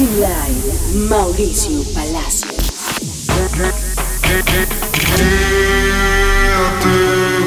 [0.00, 0.72] Mixing Live,
[1.10, 2.48] Mauricio Palacio.
[4.22, 4.56] Quédate,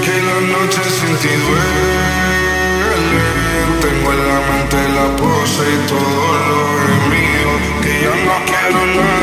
[0.04, 1.98] que la noche sin ti duele.
[3.82, 7.62] Tengo en la mente la pose y todo lo gemidos.
[7.82, 9.23] Que ya no quiero nada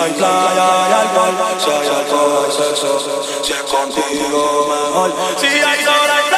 [0.00, 2.98] hay playa, hay alcohol, si hay alcohol, sexo,
[3.42, 5.14] si es contigo mejor.
[5.36, 6.29] Si hay sol, hay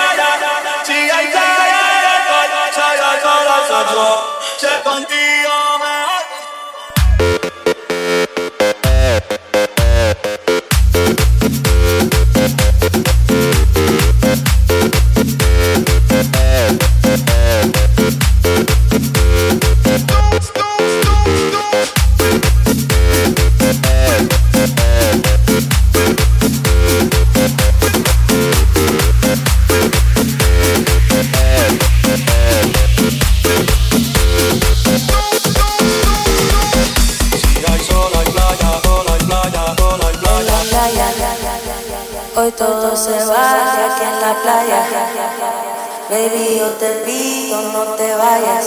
[46.13, 48.67] Baby, yo te pido, no te vayas.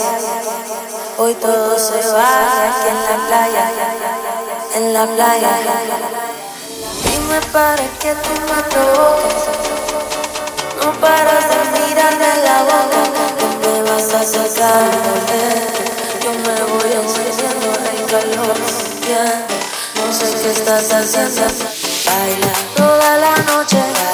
[1.16, 3.70] Hoy todo se va aquí en la playa.
[4.74, 5.50] En la playa.
[7.04, 8.60] Dime para que tú me.
[10.84, 13.02] No paras de mirarme en la boca.
[13.62, 14.90] Me vas a sacar.
[16.24, 18.56] Yo me voy encendiendo el calor.
[19.94, 21.42] No sé qué estás haciendo.
[22.06, 24.05] Baila toda la noche.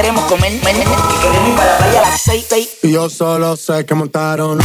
[0.00, 2.68] queremos comer, que queremos ir para la playa a las 6, 6.
[2.84, 4.60] Yo solo sé que montaron.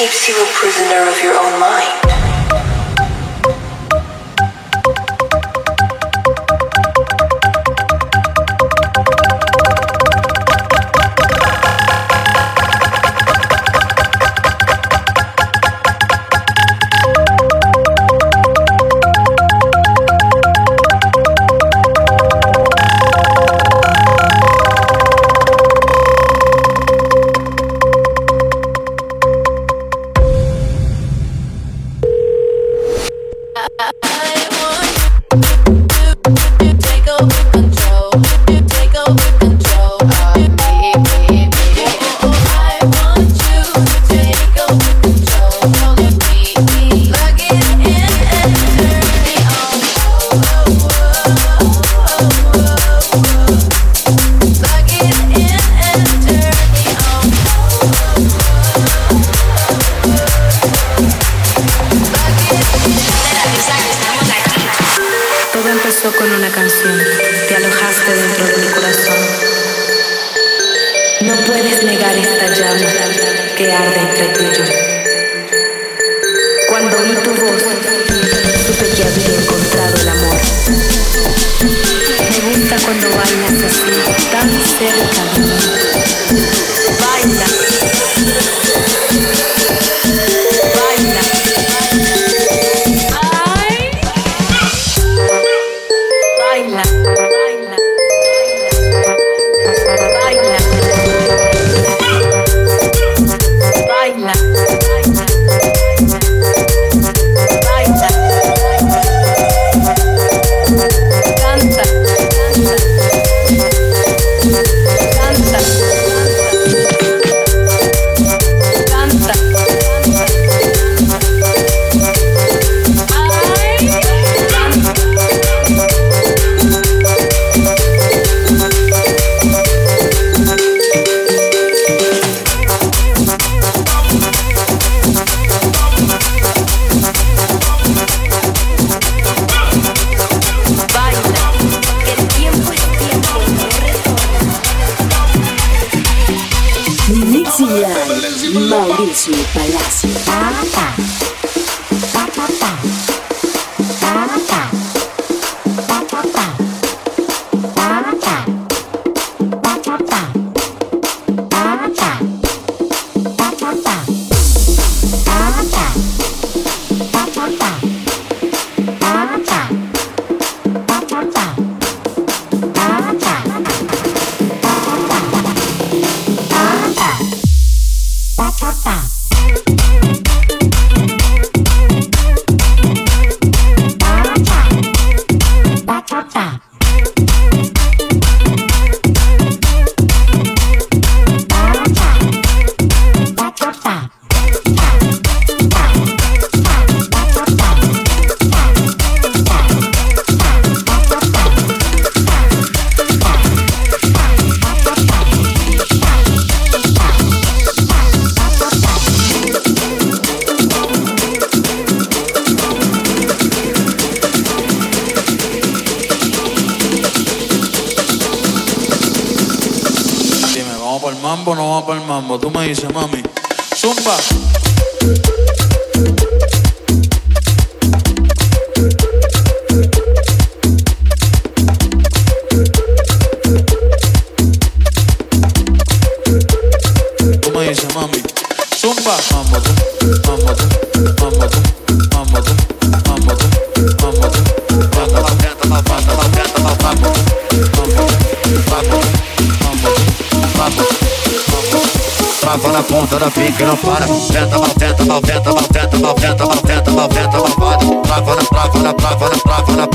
[0.00, 2.19] keeps you a prisoner of your own mind.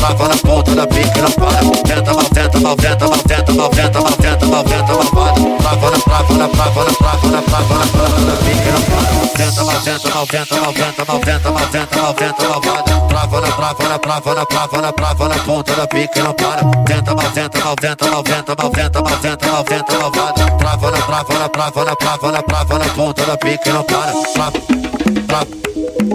[0.05, 5.41] tava na ponta da pique na para Tenta, maltenta, maltenta, maltenta, maltenta, maltenta, maltenta, malvada.
[5.63, 9.13] Tava na trava, na trava, na trava, na trava, na trava da pique na palha.
[9.15, 13.07] Maltenta, maltenta, maltenta, maltenta, maltenta, maltenta, malventa, malvada.
[13.07, 16.61] Trava na trava, na trava, na trava, na trava, na ponta da pica não para.
[16.85, 20.45] Tenta, maltenta, maltenta, maltenta, maltenta, maltenta, malventa, malvada.
[20.57, 23.37] Trava na trava, na trava, na trava, na trava, na ponta da.
[23.37, 24.59] Trava, trava,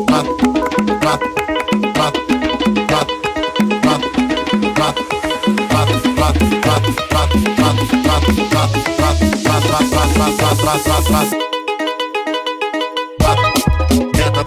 [0.07, 0.27] trava,
[1.01, 1.40] trava.
[14.13, 14.45] Tenta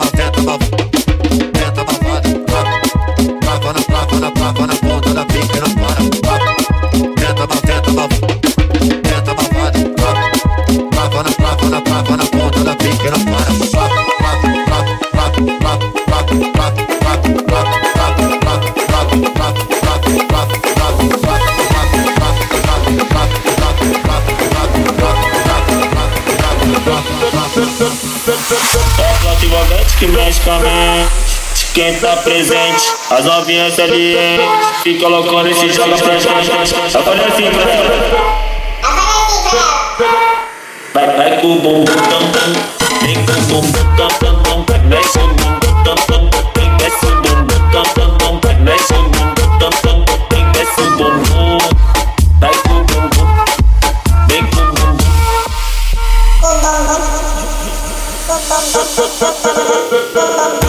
[12.17, 13.82] na ponta da pica, não para.
[28.51, 31.33] É ativamente que mexe com a mente
[31.73, 32.91] quem tá presente.
[33.09, 34.45] As novinhas salientes
[34.83, 36.27] fica loucona e se joga pra gente.
[36.37, 37.73] Assim pra
[40.93, 42.53] Vai, vai com o bumbum tam tam,
[43.01, 46.29] vem com o bumbum tam tam tam, o bumbum tam tam,
[46.79, 48.12] mexe o bumbum tam tam
[58.95, 60.62] フフフフフフ。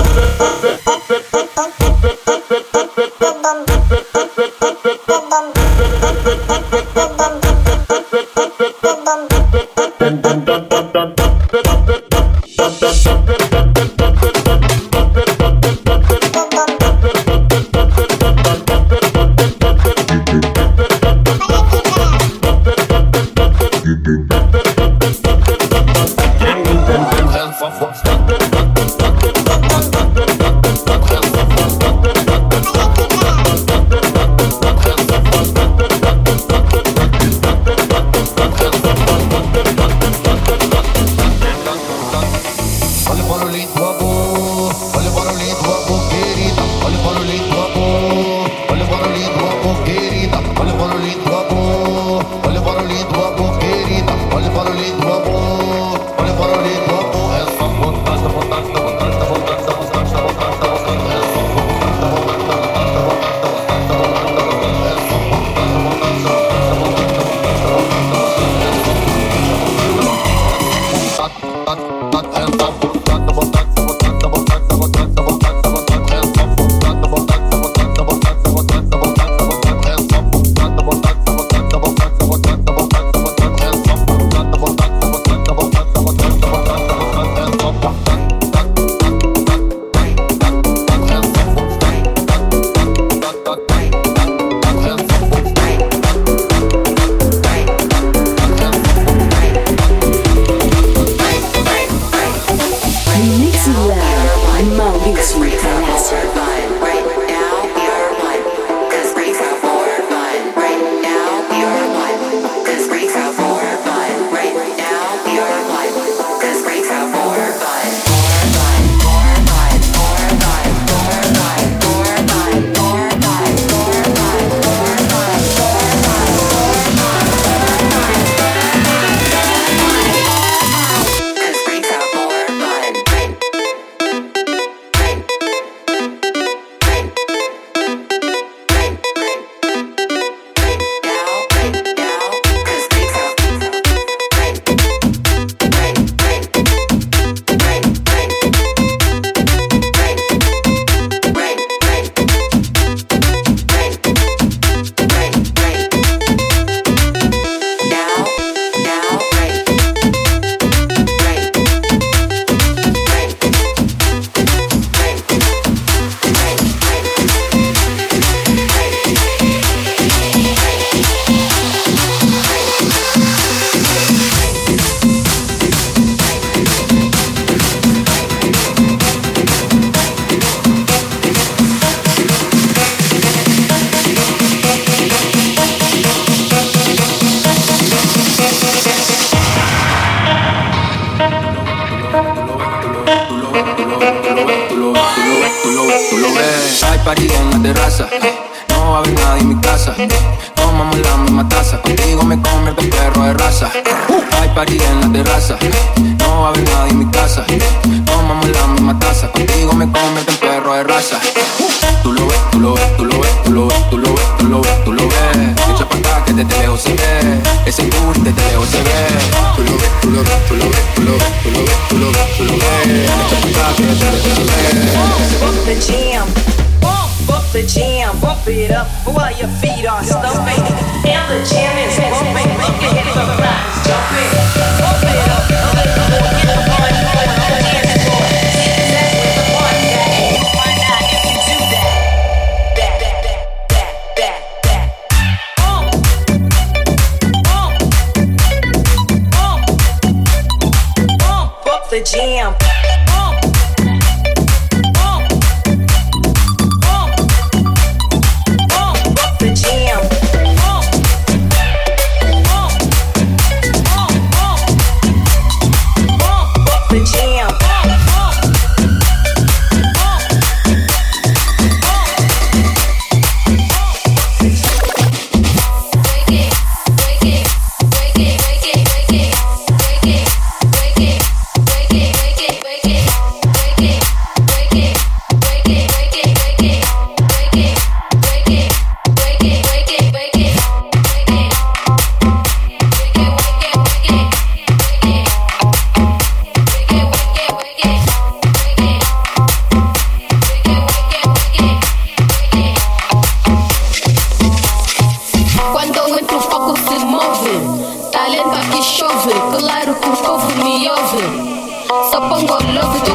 [251.94, 252.73] the gym.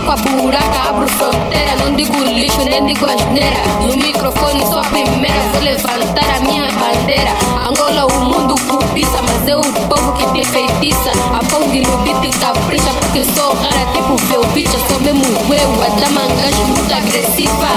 [0.09, 1.75] com a buraca, abro fronteira.
[1.85, 3.61] Não digo lixo, nem digo asneira.
[3.79, 7.31] No microfone sou a primeira, vou levantar a minha bandeira.
[7.67, 11.11] Angola, o mundo cobiça, mas é o povo que tem feitiça.
[11.33, 14.79] A pão de lubite capricha, porque sou rara, tipo velbicha.
[14.87, 17.67] Sou mesmo eu, a dama angajo muito agressiva.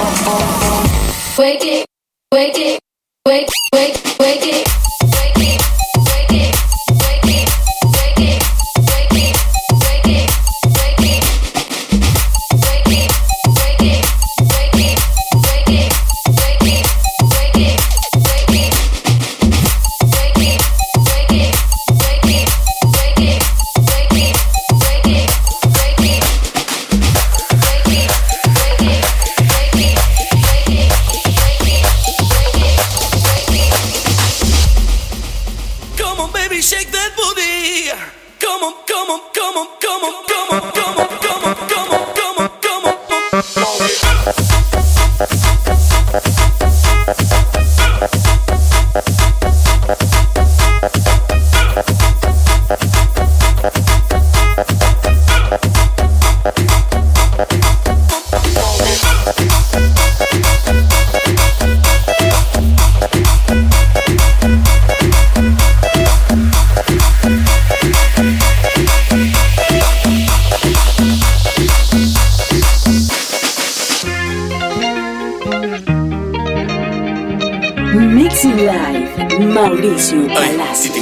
[1.36, 1.84] Wake it,
[2.32, 2.78] wake it,
[3.28, 5.11] wake, wake, wake it.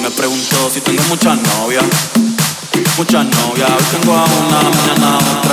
[0.01, 1.85] me preguntó si tengo muchas novias,
[2.97, 3.71] muchas novias.
[3.71, 5.50] Hoy tengo a una, mañana.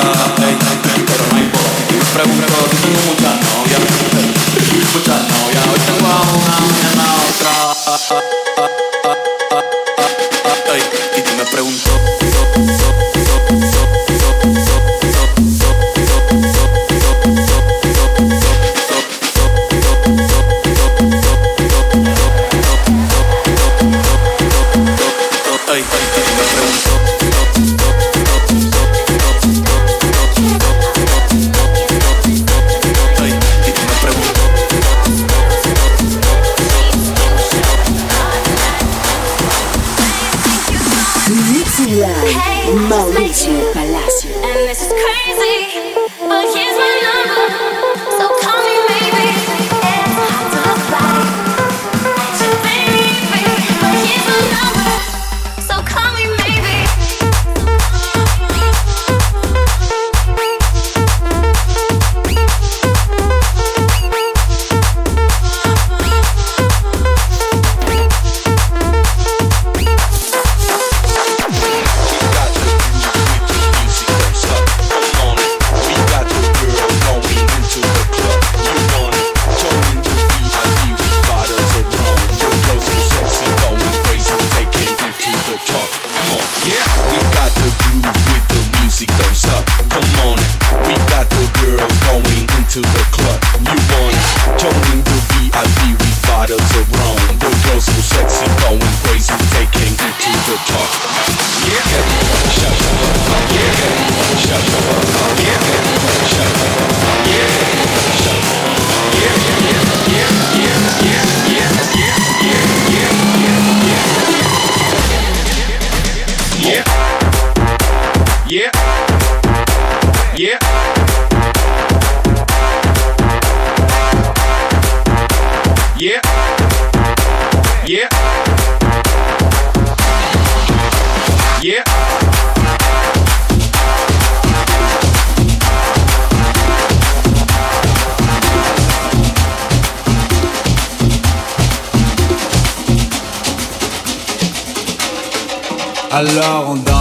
[146.19, 146.96] Alors on danse.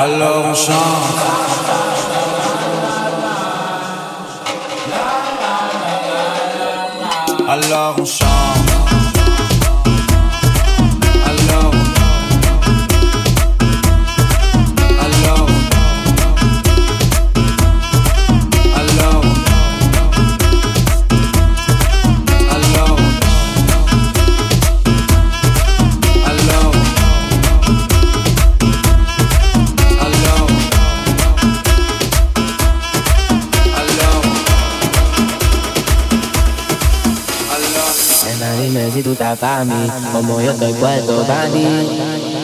[0.00, 0.78] Alors on chante.
[7.48, 8.27] Alors on chante.
[40.12, 41.66] como yo estoy puesto para ti.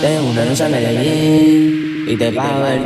[0.01, 2.81] Tengo una noche en Medellín y te pago el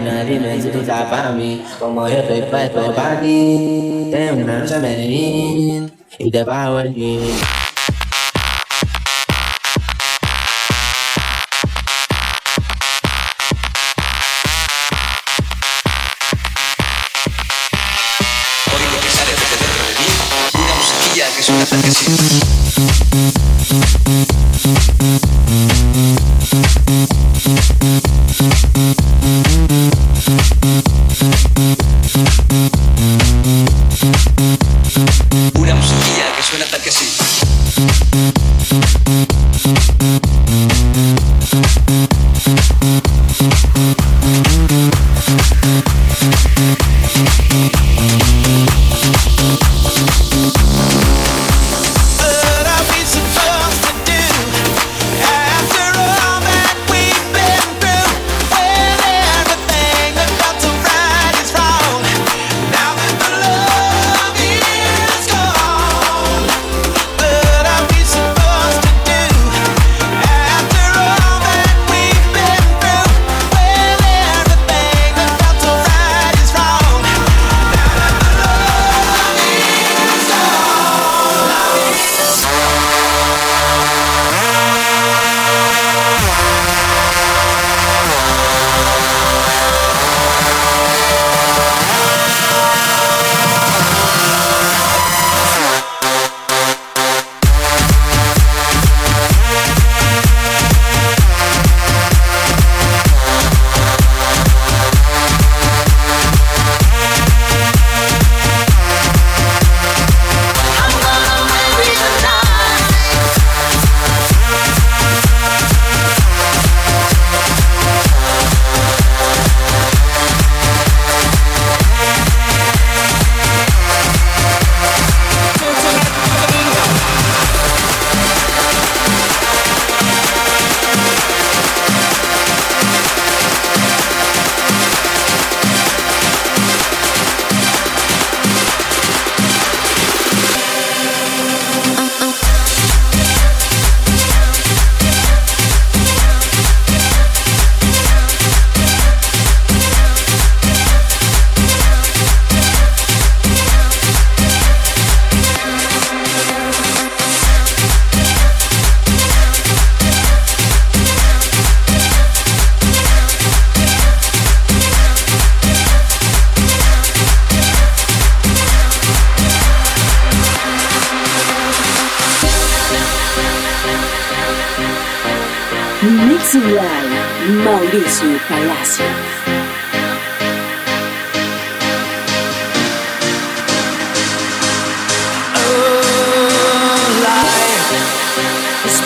[0.00, 4.08] Una Dime si tú estás pa' mí, como yo estoy puesto para ti.
[4.10, 7.38] Tengo una noche en Medellín y te pago el jean.
[21.36, 23.27] que suena que sí.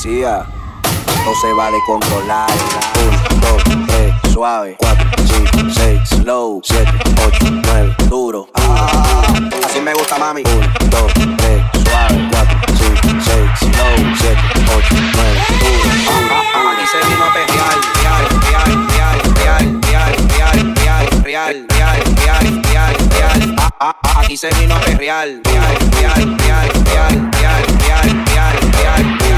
[0.00, 0.46] Policía.
[1.06, 2.50] Esto se va a descontrolar.
[3.00, 4.76] Un, dos, tres, suave.
[4.78, 6.60] Cuatro, cinco, seis, slow.
[6.64, 6.92] Siete,
[7.26, 8.48] ocho, nueve, duro.
[8.54, 9.34] Ah,
[9.64, 10.42] así me gusta, mami.
[10.46, 12.28] Un, dos, tres, suave.
[12.30, 14.16] Cuatro, cinco, seis, slow.
[14.16, 14.40] Siete,
[14.74, 15.90] ocho, nueve, duro.
[16.08, 17.76] Ah, ah, aquí se vino a perrear.
[18.00, 23.56] Real, real, real, real, real, real, real, real, real, real, real, real.
[23.58, 25.28] Ah, ah, ah, aquí se vino a perrear.
[25.28, 29.29] Real, real, real, real, real, real, real, real, real, real.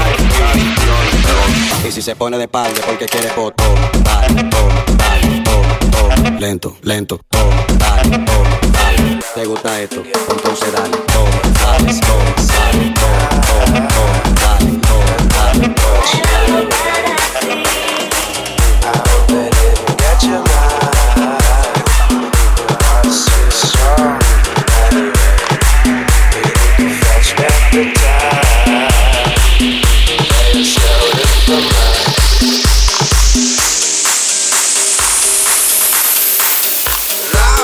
[1.87, 7.19] Y si se pone de espalda porque quiere botón, dale, toma, dale, toma, lento, lento,
[7.29, 9.19] toma, dale, toma, dale.
[9.35, 10.01] ¿Te gusta esto?
[10.29, 17.02] Entonces dale, toma, dale, toma, dale, toma, toma, toma, dale, toma, dale, toma.